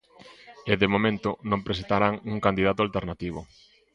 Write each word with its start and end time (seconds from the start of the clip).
E 0.71 0.73
de 0.81 0.87
momento 0.93 1.29
non 1.49 1.65
presentarán 1.67 2.13
un 2.33 2.37
candidato 2.45 2.79
alternativo. 2.83 3.41